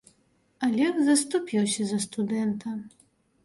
[0.67, 2.69] Алег заступіўся за студэнта.